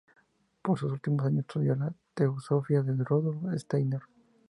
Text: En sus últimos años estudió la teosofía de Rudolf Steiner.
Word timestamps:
En 0.63 0.75
sus 0.77 0.91
últimos 0.91 1.27
años 1.27 1.41
estudió 1.41 1.75
la 1.75 1.93
teosofía 2.15 2.81
de 2.81 3.03
Rudolf 3.05 3.43
Steiner. 3.53 4.01